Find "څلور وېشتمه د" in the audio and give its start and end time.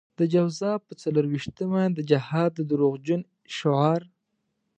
1.01-1.99